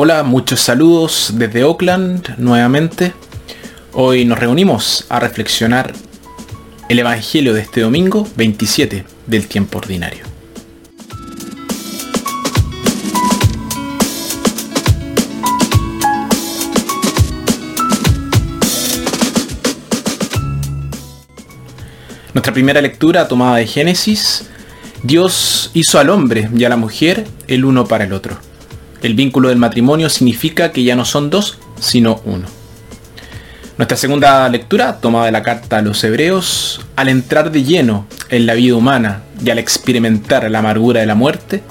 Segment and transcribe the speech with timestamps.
[0.00, 3.14] Hola, muchos saludos desde Oakland nuevamente.
[3.92, 5.92] Hoy nos reunimos a reflexionar
[6.88, 10.22] el Evangelio de este domingo 27 del tiempo ordinario.
[22.34, 24.48] Nuestra primera lectura tomada de Génesis,
[25.02, 28.47] Dios hizo al hombre y a la mujer el uno para el otro.
[29.02, 32.46] El vínculo del matrimonio significa que ya no son dos, sino uno.
[33.76, 38.44] Nuestra segunda lectura, tomada de la carta a los hebreos, al entrar de lleno en
[38.44, 41.62] la vida humana y al experimentar la amargura de la muerte,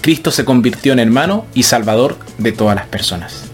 [0.00, 3.44] Cristo se convirtió en hermano y salvador de todas las personas.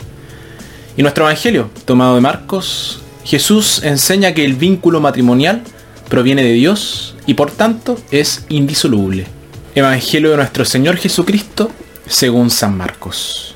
[0.96, 5.62] Y nuestro Evangelio, tomado de Marcos, Jesús enseña que el vínculo matrimonial
[6.08, 9.26] proviene de Dios y por tanto es indisoluble.
[9.74, 11.72] Evangelio de nuestro Señor Jesucristo
[12.06, 13.54] según San Marcos.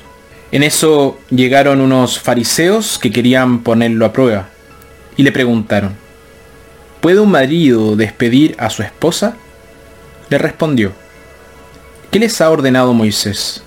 [0.51, 4.49] En eso llegaron unos fariseos que querían ponerlo a prueba
[5.15, 5.95] y le preguntaron,
[6.99, 9.37] ¿puede un marido despedir a su esposa?
[10.29, 10.91] Le respondió,
[12.11, 13.63] ¿qué les ha ordenado Moisés?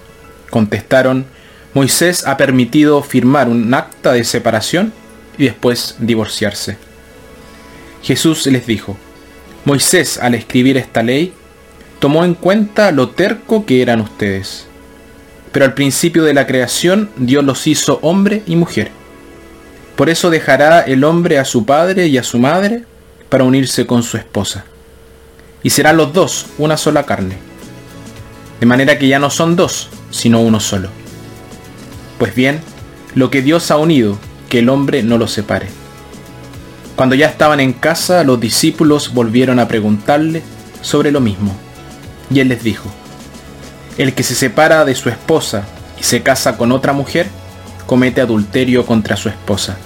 [0.50, 1.26] Contestaron,
[1.72, 4.92] Moisés ha permitido firmar un acta de separación
[5.38, 6.76] y después divorciarse.
[8.02, 8.96] Jesús les dijo,
[9.64, 11.32] Moisés al escribir esta ley
[11.98, 14.66] tomó en cuenta lo terco que eran ustedes.
[15.54, 18.90] Pero al principio de la creación Dios los hizo hombre y mujer.
[19.94, 22.82] Por eso dejará el hombre a su padre y a su madre
[23.28, 24.64] para unirse con su esposa.
[25.62, 27.36] Y serán los dos una sola carne.
[28.58, 30.88] De manera que ya no son dos, sino uno solo.
[32.18, 32.60] Pues bien,
[33.14, 34.18] lo que Dios ha unido,
[34.48, 35.68] que el hombre no lo separe.
[36.96, 40.42] Cuando ya estaban en casa, los discípulos volvieron a preguntarle
[40.80, 41.54] sobre lo mismo.
[42.28, 42.92] Y él les dijo,
[43.98, 45.64] el que se separa de su esposa
[45.98, 47.28] y se casa con otra mujer,
[47.86, 49.76] comete adulterio contra su esposa.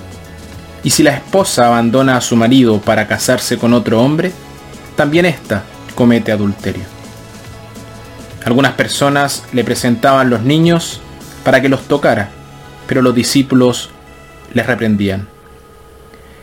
[0.82, 4.32] Y si la esposa abandona a su marido para casarse con otro hombre,
[4.96, 5.64] también ésta
[5.94, 6.84] comete adulterio.
[8.44, 11.00] Algunas personas le presentaban los niños
[11.44, 12.30] para que los tocara,
[12.86, 13.91] pero los discípulos
[14.54, 15.28] les reprendían.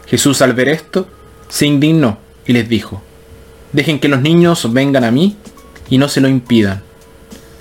[0.07, 1.07] Jesús al ver esto,
[1.47, 3.01] se indignó y les dijo,
[3.71, 5.37] dejen que los niños vengan a mí
[5.89, 6.83] y no se lo impidan,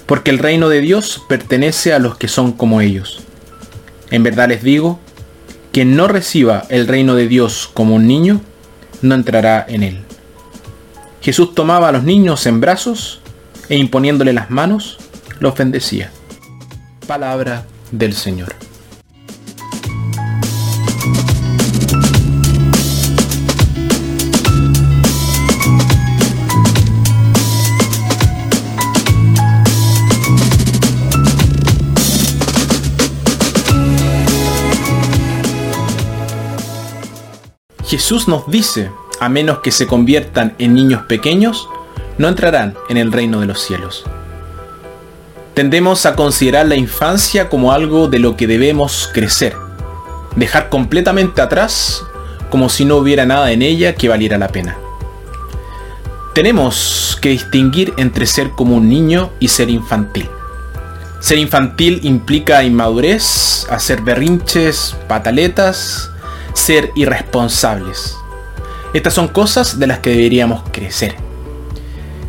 [0.07, 3.21] porque el reino de Dios pertenece a los que son como ellos.
[4.11, 5.01] En verdad les digo,
[5.73, 8.41] quien no reciba el reino de Dios como un niño,
[9.03, 10.01] no entrará en él.
[11.21, 13.21] Jesús tomaba a los niños en brazos
[13.69, 14.99] e imponiéndole las manos,
[15.41, 16.11] los bendecía.
[17.07, 18.55] Palabra del Señor.
[37.95, 38.91] Jesús nos dice,
[39.21, 41.69] a menos que se conviertan en niños pequeños,
[42.19, 44.03] no entrarán en el reino de los cielos.
[45.55, 49.55] Tendemos a considerar la infancia como algo de lo que debemos crecer,
[50.35, 52.03] dejar completamente atrás
[52.51, 54.77] como si no hubiera nada en ella que valiera la pena.
[56.35, 60.29] Tenemos que distinguir entre ser como un niño y ser infantil.
[61.21, 66.11] Ser infantil implica inmadurez, hacer berrinches, pataletas,
[66.55, 68.17] ser irresponsables.
[68.95, 71.15] Estas son cosas de las que deberíamos crecer.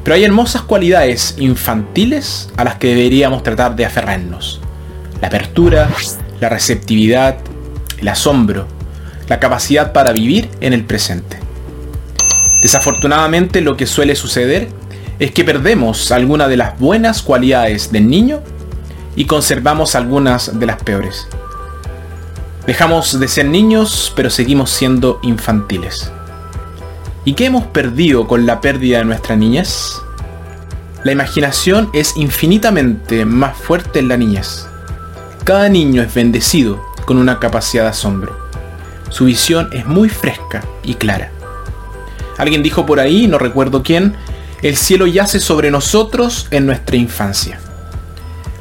[0.04, 4.62] Pero hay hermosas cualidades infantiles a las que deberíamos tratar de aferrarnos.
[5.22, 5.90] La apertura,
[6.40, 7.38] la receptividad,
[8.00, 8.68] el asombro,
[9.30, 11.40] la capacidad para vivir en el presente.
[12.62, 14.70] Desafortunadamente lo que suele suceder
[15.20, 18.42] es que perdemos algunas de las buenas cualidades del niño
[19.16, 21.28] y conservamos algunas de las peores.
[22.68, 26.12] Dejamos de ser niños, pero seguimos siendo infantiles.
[27.24, 30.02] ¿Y qué hemos perdido con la pérdida de nuestra niñez?
[31.04, 34.66] La imaginación es infinitamente más fuerte en la niñez.
[35.44, 38.36] Cada niño es bendecido con una capacidad de asombro.
[39.10, 41.30] Su visión es muy fresca y clara.
[42.40, 44.16] Alguien dijo por ahí, no recuerdo quién,
[44.64, 47.60] el cielo yace sobre nosotros en nuestra infancia.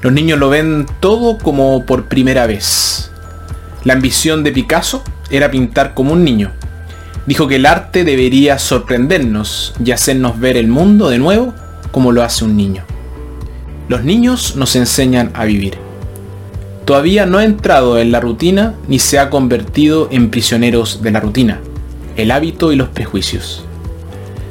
[0.02, 3.10] Los niños lo ven todo como por primera vez.
[3.84, 6.52] La ambición de Picasso era pintar como un niño.
[7.26, 11.52] Dijo que el arte debería sorprendernos y hacernos ver el mundo de nuevo
[11.90, 12.84] como lo hace un niño.
[13.88, 15.74] Los niños nos enseñan a vivir.
[16.86, 21.20] Todavía no ha entrado en la rutina ni se ha convertido en prisioneros de la
[21.20, 21.60] rutina,
[22.16, 23.66] el hábito y los prejuicios.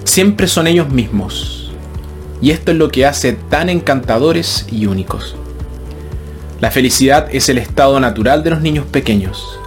[0.03, 1.71] Siempre son ellos mismos.
[2.39, 5.35] Y esto es lo que hace tan encantadores y únicos.
[6.63, 9.59] La felicidad es el estado natural de los niños pequeños.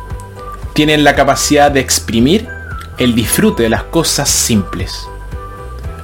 [0.72, 2.48] Tienen la capacidad de exprimir
[2.96, 5.06] el disfrute de las cosas simples.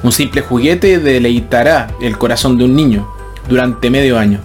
[0.02, 3.10] Un simple juguete deleitará el corazón de un niño
[3.48, 4.40] durante medio año,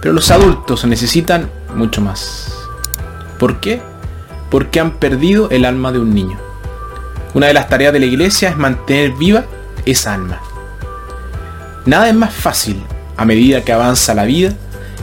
[0.00, 2.54] pero los adultos necesitan mucho más.
[3.38, 3.82] ¿Por qué?
[4.50, 6.38] Porque han perdido el alma de un niño.
[7.34, 9.44] Una de las tareas de la iglesia es mantener viva
[9.84, 10.40] esa alma.
[11.84, 12.82] Nada es más fácil
[13.18, 14.54] a medida que avanza la vida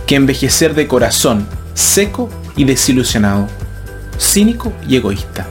[0.06, 3.48] que envejecer de corazón seco y desilusionado,
[4.20, 5.48] cínico y egoísta.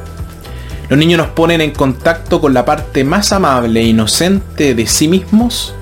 [0.89, 5.09] Los niños nos ponen en contacto con la parte más amable e inocente de sí
[5.09, 5.75] mismos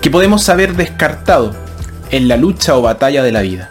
[0.00, 1.54] que podemos haber descartado
[2.10, 3.70] en la lucha o batalla de la vida.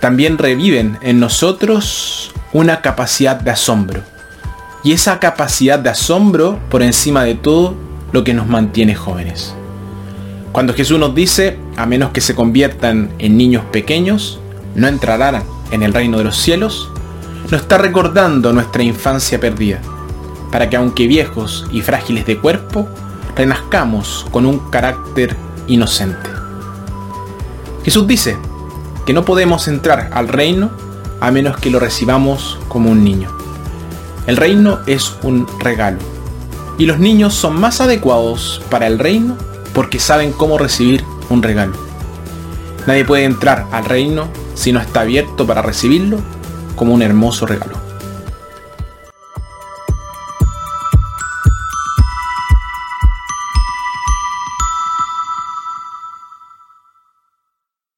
[0.00, 4.02] También reviven en nosotros una capacidad de asombro.
[4.84, 7.76] Y esa capacidad de asombro por encima de todo
[8.10, 9.54] lo que nos mantiene jóvenes.
[10.52, 14.38] Cuando Jesús nos dice, a menos que se conviertan en niños pequeños,
[14.74, 16.90] no entrarán en el reino de los cielos,
[17.44, 19.80] nos está recordando nuestra infancia perdida,
[20.50, 22.86] para que aunque viejos y frágiles de cuerpo,
[23.34, 25.34] renazcamos con un carácter
[25.68, 26.28] inocente.
[27.82, 28.36] Jesús dice
[29.06, 30.70] que no podemos entrar al reino
[31.20, 33.30] a menos que lo recibamos como un niño.
[34.26, 35.98] El reino es un regalo,
[36.76, 39.38] y los niños son más adecuados para el reino
[39.74, 41.74] porque saben cómo recibir un regalo.
[42.86, 46.18] Nadie puede entrar al reino si no está abierto para recibirlo
[46.76, 47.81] como un hermoso regalo.